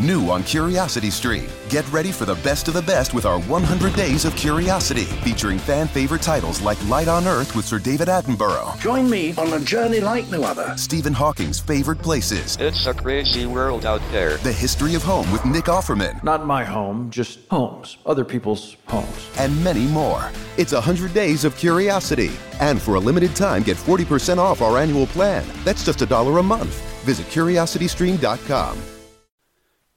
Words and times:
New 0.00 0.30
on 0.30 0.44
Curiosity 0.44 1.10
Stream. 1.10 1.48
Get 1.68 1.90
ready 1.90 2.12
for 2.12 2.24
the 2.24 2.36
best 2.36 2.68
of 2.68 2.74
the 2.74 2.82
best 2.82 3.14
with 3.14 3.26
our 3.26 3.40
100 3.40 3.94
Days 3.96 4.24
of 4.24 4.36
Curiosity, 4.36 5.04
featuring 5.04 5.58
fan 5.58 5.88
favorite 5.88 6.22
titles 6.22 6.60
like 6.60 6.78
Light 6.88 7.08
on 7.08 7.26
Earth 7.26 7.56
with 7.56 7.64
Sir 7.64 7.80
David 7.80 8.06
Attenborough. 8.06 8.78
Join 8.78 9.10
me 9.10 9.34
on 9.36 9.52
a 9.52 9.60
journey 9.60 9.98
like 9.98 10.28
no 10.30 10.44
other. 10.44 10.72
Stephen 10.76 11.12
Hawking's 11.12 11.58
favorite 11.58 11.98
places. 11.98 12.56
It's 12.60 12.86
a 12.86 12.94
crazy 12.94 13.46
world 13.46 13.84
out 13.84 14.00
there. 14.12 14.36
The 14.38 14.52
History 14.52 14.94
of 14.94 15.02
Home 15.02 15.30
with 15.32 15.44
Nick 15.44 15.64
Offerman. 15.64 16.22
Not 16.22 16.46
my 16.46 16.62
home, 16.62 17.10
just 17.10 17.40
homes. 17.50 17.98
Other 18.06 18.24
people's 18.24 18.76
homes. 18.86 19.28
And 19.36 19.62
many 19.64 19.86
more. 19.86 20.30
It's 20.56 20.72
100 20.72 21.12
Days 21.12 21.44
of 21.44 21.56
Curiosity. 21.56 22.30
And 22.60 22.80
for 22.80 22.94
a 22.94 23.00
limited 23.00 23.34
time, 23.34 23.64
get 23.64 23.76
40% 23.76 24.38
off 24.38 24.62
our 24.62 24.78
annual 24.78 25.06
plan. 25.08 25.44
That's 25.64 25.84
just 25.84 26.02
a 26.02 26.06
dollar 26.06 26.38
a 26.38 26.42
month. 26.42 26.74
Visit 27.04 27.26
curiositystream.com. 27.26 28.97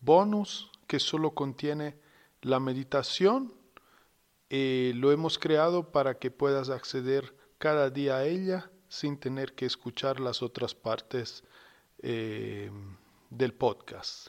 bonus 0.00 0.70
que 0.86 1.00
solo 1.00 1.32
contiene 1.32 1.96
la 2.42 2.60
meditación. 2.60 3.54
y 4.50 4.92
lo 4.94 5.12
hemos 5.12 5.38
creado 5.38 5.92
para 5.92 6.18
que 6.18 6.30
puedas 6.30 6.70
acceder 6.70 7.36
cada 7.58 7.90
día 7.90 8.16
a 8.16 8.24
ella 8.24 8.70
sin 8.88 9.18
tener 9.18 9.54
que 9.54 9.66
escuchar 9.66 10.20
las 10.20 10.42
otras 10.42 10.74
partes 10.74 11.44
eh, 11.98 12.70
del 13.30 13.52
podcast. 13.52 14.28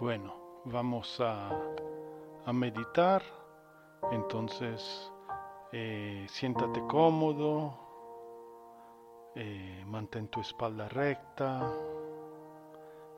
Bueno, 0.00 0.62
vamos 0.64 1.20
a, 1.20 1.50
a 2.44 2.52
meditar. 2.52 3.22
Entonces, 4.12 5.10
eh, 5.76 6.26
siéntate 6.28 6.86
cómodo, 6.86 7.74
eh, 9.34 9.82
mantén 9.86 10.28
tu 10.28 10.40
espalda 10.40 10.86
recta, 10.88 11.68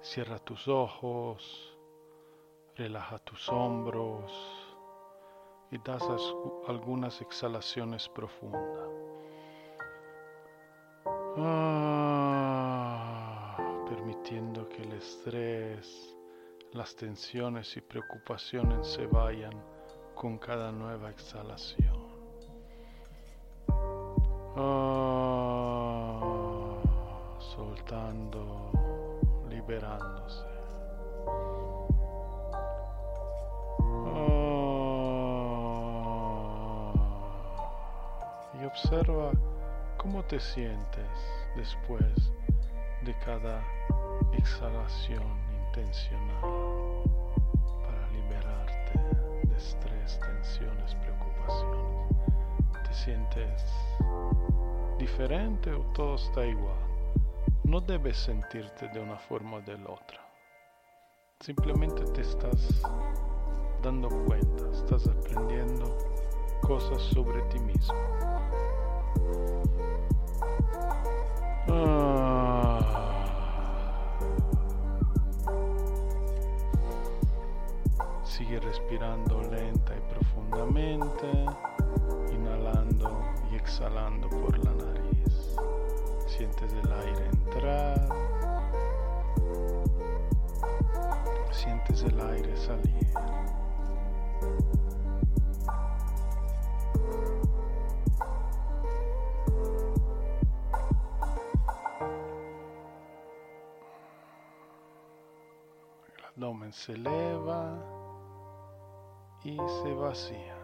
cierra 0.00 0.38
tus 0.38 0.66
ojos, 0.66 1.76
relaja 2.74 3.18
tus 3.18 3.46
hombros 3.50 4.32
y 5.70 5.76
das 5.84 6.02
algunas 6.66 7.20
exhalaciones 7.20 8.08
profundas. 8.08 8.88
Ah, 11.36 12.24
permitiendo 13.86 14.66
que 14.70 14.80
el 14.80 14.92
estrés, 14.94 16.16
las 16.72 16.96
tensiones 16.96 17.76
y 17.76 17.82
preocupaciones 17.82 18.86
se 18.86 19.06
vayan 19.06 19.52
con 20.14 20.38
cada 20.38 20.72
nueva 20.72 21.10
exhalación. 21.10 21.85
Ah, 24.58 26.18
soltando, 27.38 28.70
liberándose. 29.50 30.46
Ah, 36.46 36.92
y 38.54 38.64
observa 38.64 39.30
cómo 39.98 40.24
te 40.24 40.40
sientes 40.40 41.10
después 41.54 42.32
de 43.04 43.14
cada 43.26 43.62
exhalación 44.38 45.22
intencional 45.66 46.40
para 47.84 48.08
liberarte 48.12 48.98
de 49.46 49.56
estrés, 49.58 50.18
tensiones, 50.18 50.94
preocupaciones. 50.94 52.05
Te 52.86 52.94
sientes 52.94 53.62
diferente 54.96 55.72
o 55.72 55.80
todo 55.92 56.14
está 56.14 56.46
igual. 56.46 56.78
No 57.64 57.80
debes 57.80 58.16
sentirte 58.16 58.88
de 58.88 59.00
una 59.00 59.16
forma 59.16 59.56
o 59.56 59.60
de 59.60 59.76
la 59.76 59.90
otra. 59.90 60.20
Simplemente 61.40 62.04
te 62.12 62.20
estás 62.20 62.80
dando 63.82 64.08
cuenta, 64.26 64.70
estás 64.72 65.08
aprendiendo 65.08 65.98
cosas 66.62 67.02
sobre 67.02 67.42
ti 67.50 67.58
mismo. 67.58 68.35
Sientes 86.36 86.70
el 86.70 86.92
aire 86.92 87.26
entrar, 87.28 88.08
sientes 91.50 92.02
el 92.02 92.20
aire 92.20 92.54
salir. 92.58 93.08
El 106.18 106.24
abdomen 106.26 106.70
se 106.70 106.92
eleva 106.92 107.78
y 109.42 109.56
se 109.56 109.94
vacía. 109.94 110.56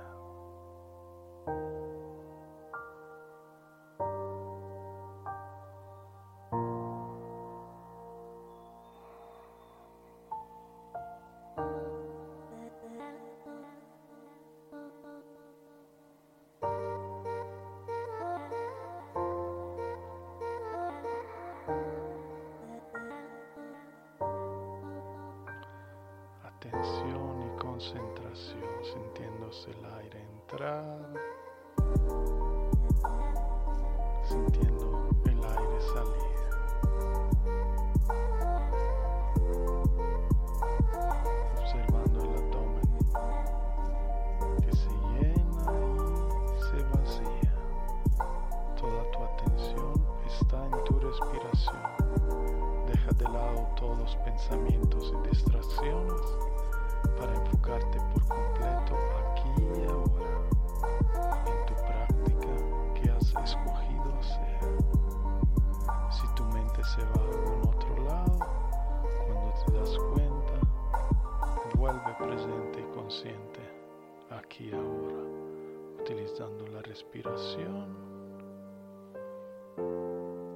Utilizando 76.02 76.66
la 76.66 76.82
respiración 76.82 77.96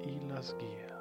y 0.04 0.18
las 0.28 0.56
guías. 0.58 0.95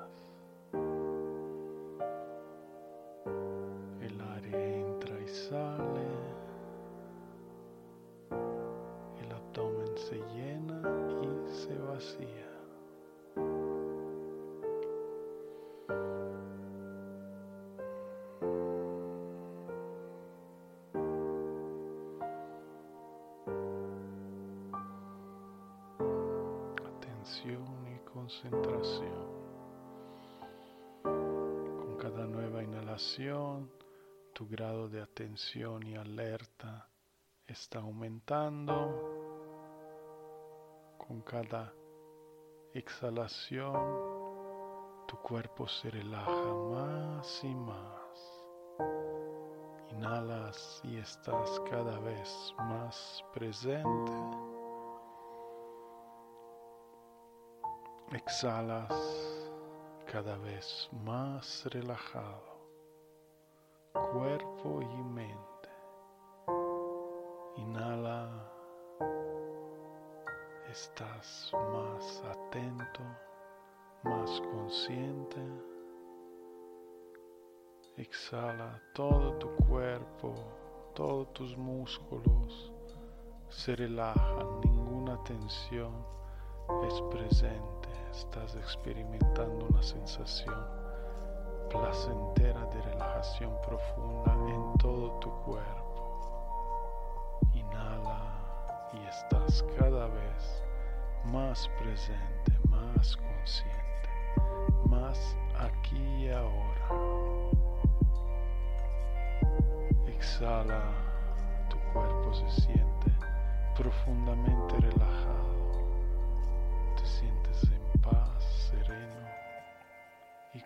Tu 34.34 34.48
grado 34.48 34.88
de 34.88 35.02
atención 35.02 35.86
y 35.86 35.96
alerta 35.96 36.88
está 37.46 37.80
aumentando. 37.80 39.12
Con 40.98 41.22
cada 41.22 41.74
exhalación, 42.74 43.74
tu 45.08 45.18
cuerpo 45.18 45.68
se 45.68 45.90
relaja 45.92 46.54
más 46.72 47.44
y 47.44 47.54
más. 47.54 48.46
Inhalas 49.92 50.80
y 50.86 50.96
estás 50.96 51.62
cada 51.70 52.00
vez 52.00 52.56
más 52.58 53.26
presente. 53.34 54.14
Exhalas 58.14 59.36
cada 60.06 60.38
vez 60.38 60.88
más 61.04 61.66
relajado, 61.66 62.55
cuerpo 63.96 64.82
y 64.82 65.04
mente. 65.04 65.70
Inhala, 67.58 68.30
estás 70.70 71.52
más 71.54 72.24
atento, 72.30 73.02
más 74.04 74.42
consciente. 74.42 75.42
Exhala 77.98 78.82
todo 78.94 79.34
tu 79.40 79.50
cuerpo, 79.68 80.36
todos 80.94 81.32
tus 81.34 81.58
músculos 81.58 82.74
se 83.50 83.76
relajan, 83.76 84.60
ninguna 84.62 85.24
tensión 85.24 85.94
es 86.86 87.02
presente, 87.04 87.90
estás 88.12 88.56
experimentando 88.56 89.68
una 89.68 89.82
sensación 89.82 90.85
placentera 91.80 92.66
de 92.66 92.82
relajación 92.82 93.52
profunda 93.66 94.34
en 94.34 94.78
todo 94.78 95.12
tu 95.20 95.30
cuerpo. 95.44 97.40
Inhala 97.54 98.22
y 98.94 99.06
estás 99.08 99.64
cada 99.78 100.08
vez 100.08 100.64
más 101.26 101.70
presente, 101.80 102.52
más 102.70 103.18
consciente, 103.18 104.10
más 104.88 105.38
aquí 105.58 106.26
y 106.26 106.30
ahora. 106.30 106.88
Exhala, 110.08 110.82
tu 111.70 111.78
cuerpo 111.94 112.34
se 112.34 112.50
siente 112.62 113.12
profundamente 113.76 114.78
relajado 114.80 115.36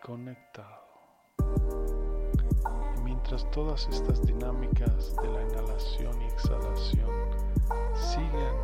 conectado. 0.10 0.89
Mientras 3.04 3.50
todas 3.52 3.88
estas 3.90 4.22
dinámicas 4.26 5.16
de 5.22 5.28
la 5.28 5.42
inhalación 5.44 6.22
y 6.22 6.26
exhalación 6.26 7.10
siguen 7.94 8.56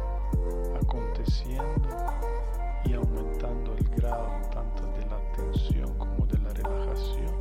aconteciendo 0.81 1.89
y 2.85 2.93
aumentando 2.93 3.73
el 3.73 3.89
grado 3.89 4.29
tanto 4.51 4.83
de 4.93 5.05
la 5.07 5.19
tensión 5.33 5.93
como 5.97 6.25
de 6.25 6.37
la 6.39 6.49
relajación, 6.49 7.33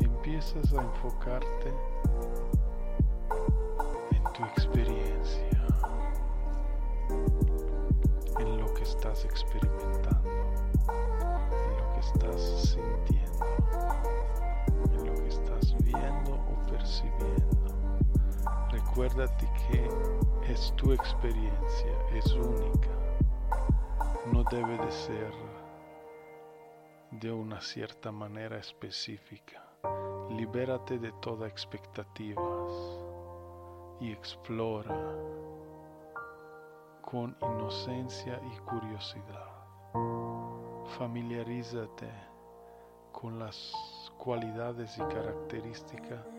empiezas 0.00 0.72
a 0.72 0.82
enfocarte 0.82 1.72
en 4.10 4.32
tu 4.32 4.44
experiencia, 4.44 5.66
en 8.38 8.58
lo 8.58 8.72
que 8.74 8.82
estás 8.82 9.24
experimentando 9.24 10.36
estás 12.06 12.40
sintiendo, 12.40 12.85
percibiendo. 16.86 17.74
Recuérdate 18.70 19.48
que 19.68 20.52
es 20.52 20.72
tu 20.76 20.92
experiencia, 20.92 21.92
es 22.14 22.32
única. 22.32 22.90
No 24.32 24.44
debe 24.44 24.78
de 24.78 24.90
ser 24.92 25.32
de 27.10 27.32
una 27.32 27.60
cierta 27.60 28.12
manera 28.12 28.58
específica. 28.58 29.62
Libérate 30.30 30.98
de 30.98 31.12
toda 31.20 31.48
expectativas 31.48 32.72
y 34.00 34.12
explora 34.12 34.96
con 37.02 37.36
inocencia 37.40 38.40
y 38.52 38.58
curiosidad 38.60 39.56
familiarízate 40.98 42.08
con 43.12 43.38
las 43.38 43.74
cualidades 44.18 44.96
y 44.96 45.00
características 45.02 46.35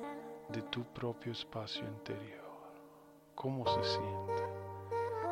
de 0.50 0.62
tu 0.64 0.84
propio 0.94 1.32
espacio 1.32 1.86
interior. 1.86 2.44
¿Cómo 3.36 3.66
se 3.66 3.84
siente? 3.84 4.44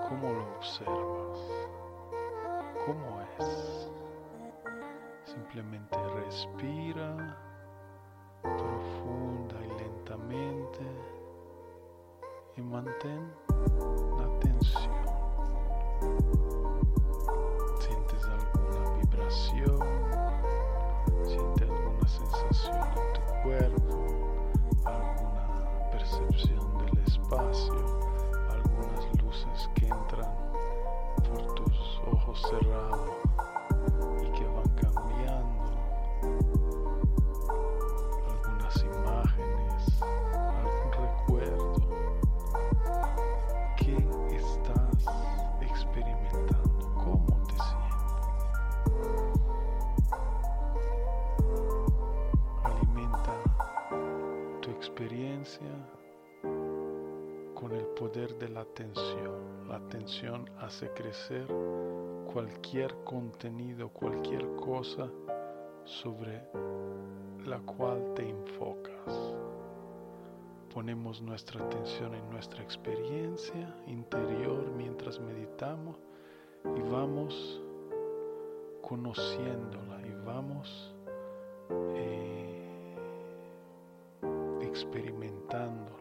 ¿Cómo 0.09 0.33
lo 0.33 0.43
observas? 0.57 1.39
¿Cómo 2.85 3.21
es? 3.39 3.89
Simplemente 5.23 5.97
respira 6.25 7.37
profunda 8.41 9.55
y 9.65 9.69
lentamente 9.79 10.81
y 12.57 12.61
mantén 12.61 13.31
la 14.17 14.25
atención. 14.25 15.05
siente 17.79 18.15
percepción 26.35 26.77
del 26.77 26.97
espacio, 27.07 27.94
crecer 61.15 61.47
cualquier 62.31 62.93
contenido, 63.03 63.89
cualquier 63.89 64.45
cosa 64.55 65.09
sobre 65.85 66.41
la 67.45 67.59
cual 67.59 68.13
te 68.15 68.29
enfocas. 68.29 69.33
Ponemos 70.73 71.21
nuestra 71.21 71.63
atención 71.63 72.15
en 72.15 72.29
nuestra 72.29 72.61
experiencia 72.61 73.73
interior 73.87 74.71
mientras 74.75 75.19
meditamos 75.21 75.95
y 76.75 76.81
vamos 76.89 77.61
conociéndola 78.81 80.01
y 80.05 80.25
vamos 80.25 80.93
eh, 81.95 82.97
experimentándola. 84.61 85.95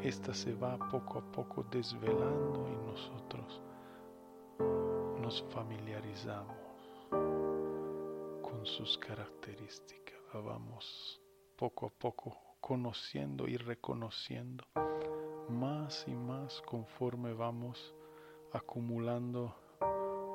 Esta 0.00 0.34
se 0.34 0.52
va 0.54 0.76
poco 0.90 1.18
a 1.18 1.32
poco 1.32 1.64
desvelando 1.70 2.68
y 2.68 2.86
nosotros 2.86 3.62
nos 5.24 5.42
familiarizamos 5.54 6.54
con 8.42 8.66
sus 8.66 8.98
características. 8.98 10.20
vamos 10.34 11.18
poco 11.56 11.86
a 11.86 11.88
poco 11.88 12.36
conociendo 12.60 13.48
y 13.48 13.56
reconociendo 13.56 14.64
más 15.48 16.04
y 16.06 16.14
más 16.14 16.60
conforme 16.66 17.32
vamos 17.32 17.94
acumulando 18.52 19.54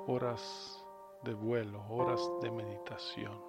horas 0.07 0.83
de 1.23 1.35
vuelo, 1.35 1.85
horas 1.87 2.27
de 2.41 2.49
meditación. 2.49 3.39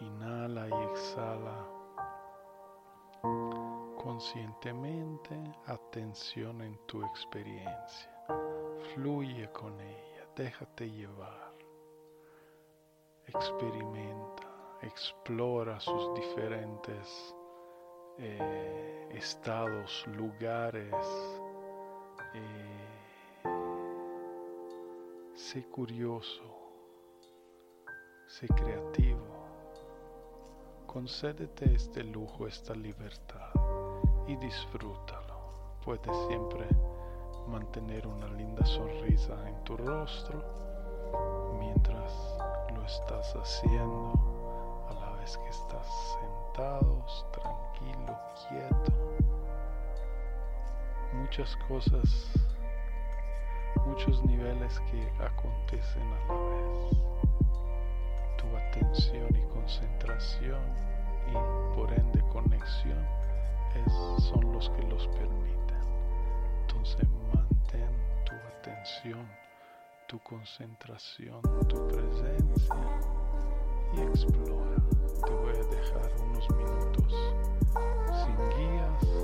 Inhala 0.00 0.66
y 0.66 0.92
exhala 0.92 1.66
conscientemente 4.02 5.34
atención 5.66 6.62
en 6.62 6.78
tu 6.86 7.04
experiencia. 7.04 8.15
Fluye 8.94 9.50
con 9.52 9.80
ella, 9.80 10.28
déjate 10.34 10.90
llevar. 10.90 11.52
Experimenta, 13.26 14.78
explora 14.82 15.78
sus 15.80 16.14
diferentes 16.14 17.34
eh, 18.18 19.08
estados, 19.12 20.06
lugares. 20.16 20.94
Eh, 22.34 22.86
sé 25.34 25.64
curioso, 25.68 26.44
sé 28.26 28.46
creativo. 28.48 29.26
Concédete 30.86 31.74
este 31.74 32.02
lujo, 32.04 32.46
esta 32.46 32.74
libertad 32.74 33.50
y 34.26 34.36
disfrútalo. 34.36 35.36
Puedes 35.84 36.16
siempre 36.28 36.66
mantener 37.48 38.06
una 38.06 38.28
linda 38.28 38.64
sonrisa 38.64 39.34
en 39.48 39.64
tu 39.64 39.76
rostro 39.76 40.42
mientras 41.58 42.12
lo 42.74 42.84
estás 42.84 43.34
haciendo 43.36 44.12
a 44.90 44.94
la 44.94 45.12
vez 45.20 45.36
que 45.38 45.48
estás 45.48 45.86
sentado, 46.20 47.04
tranquilo, 47.32 48.18
quieto. 48.48 48.92
Muchas 51.14 51.56
cosas, 51.68 52.32
muchos 53.86 54.24
niveles 54.24 54.80
que 54.90 55.24
acontecen 55.24 56.02
a 56.02 56.26
la 56.26 56.40
vez. 56.50 56.96
Tu 58.38 58.56
atención 58.56 59.36
y 59.36 59.42
concentración 59.54 60.62
y 61.28 61.74
por 61.74 61.92
ende 61.92 62.20
conexión 62.32 63.16
son 64.18 64.52
los 64.52 64.68
que 64.70 64.82
los 64.84 65.06
permiten. 65.08 65.65
Entonces 66.86 67.08
mantén 67.34 67.90
tu 68.24 68.34
atención, 68.34 69.28
tu 70.06 70.20
concentración, 70.20 71.42
tu 71.66 71.88
presencia 71.88 72.74
y 73.92 74.00
explora. 74.02 74.76
Te 75.24 75.32
voy 75.32 75.56
a 75.56 75.64
dejar 75.64 76.12
unos 76.22 76.48
minutos 76.50 77.12
sin 78.22 78.36
guías 78.50 79.15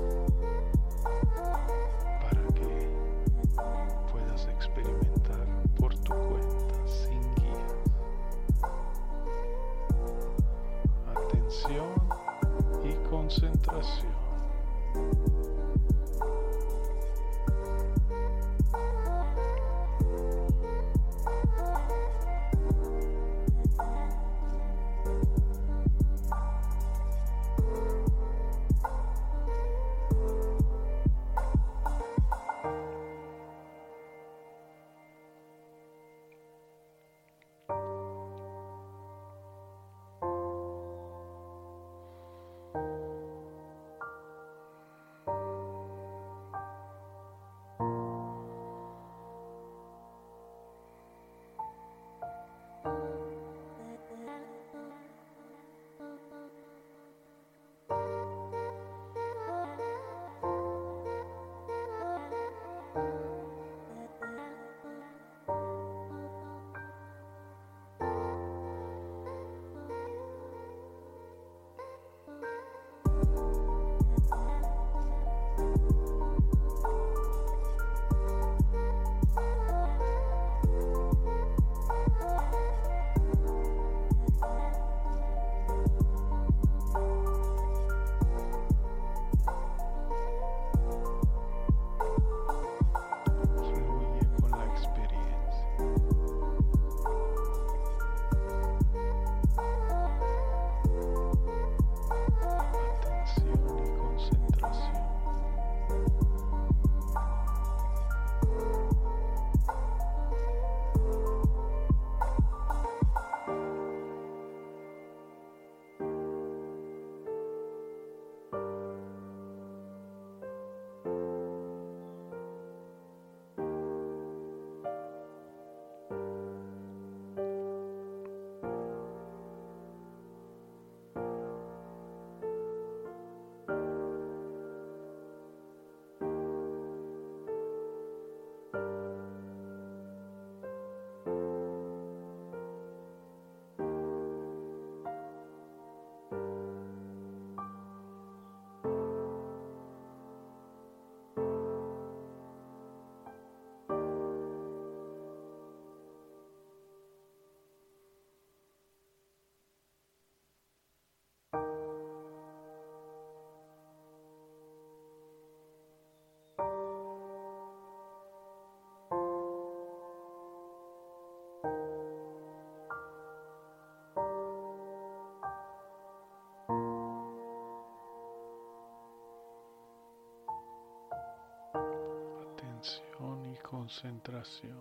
concentración, 183.63 184.77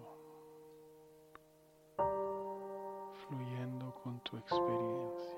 fluyendo 3.27 3.95
con 4.03 4.21
tu 4.21 4.37
experiencia. 4.37 5.32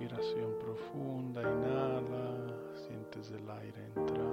Respiración 0.00 0.58
profunda, 0.58 1.42
inhala, 1.42 2.74
sientes 2.86 3.30
el 3.32 3.50
aire 3.50 3.84
entrar. 3.94 4.32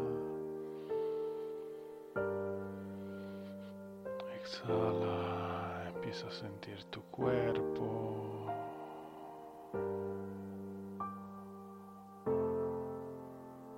Exhala, 4.40 5.90
empieza 5.94 6.28
a 6.28 6.32
sentir 6.32 6.82
tu 6.86 7.02
cuerpo. 7.12 8.46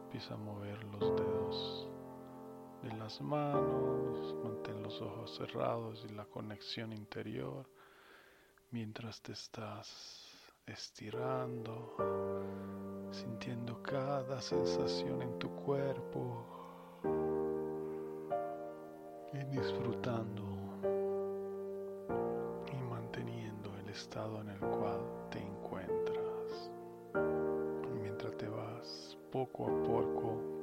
Empieza 0.03 0.35
a 0.35 0.37
mover 0.37 0.83
los 0.83 1.15
dedos 1.15 1.89
de 2.83 2.93
las 2.97 3.19
manos, 3.19 4.35
mantén 4.43 4.83
los 4.83 5.01
ojos 5.01 5.35
cerrados 5.37 6.05
y 6.07 6.13
la 6.13 6.25
conexión 6.25 6.93
interior 6.93 7.65
mientras 8.71 9.19
te 9.23 9.31
estás 9.31 10.28
estirando, 10.69 11.95
sintiendo 13.11 13.81
cada 13.81 14.41
sensación 14.41 15.21
en 15.21 15.39
tu 15.39 15.49
cuerpo 15.49 16.45
y 19.33 19.37
disfrutando 19.55 20.43
y 22.71 22.77
manteniendo 22.89 23.71
el 23.83 23.89
estado 23.89 24.41
en 24.41 24.49
el 24.49 24.59
cual 24.59 25.01
te 25.29 25.39
encuentras. 25.39 26.71
Mientras 28.01 28.37
te 28.37 28.47
vas 28.47 29.17
poco 29.31 29.65
a 29.65 29.83
poco 29.83 30.58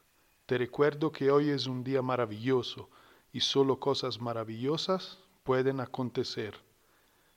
Te 0.47 0.57
recuerdo 0.57 1.13
que 1.13 1.31
hoy 1.31 1.51
es 1.51 1.67
un 1.67 1.85
día 1.85 2.01
maravilloso 2.01 2.89
y 3.31 3.41
solo 3.41 3.79
cosas 3.79 4.23
maravillosas 4.23 5.19
pueden 5.43 5.81
acontecer. 5.81 6.55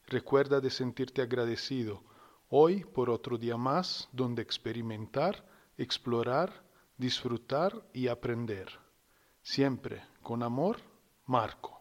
Recuerda 0.08 0.62
de 0.62 0.70
sentirte 0.70 1.22
agradecido 1.22 2.02
hoy 2.48 2.86
por 2.86 3.10
otro 3.10 3.38
día 3.38 3.58
más 3.58 4.08
donde 4.14 4.42
experimentar, 4.42 5.46
explorar, 5.78 6.64
disfrutar 6.98 7.84
y 7.92 8.08
aprender. 8.08 8.70
Siempre 9.44 10.02
con 10.22 10.44
amor 10.44 10.78
Marco. 11.32 11.81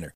winner. 0.01 0.15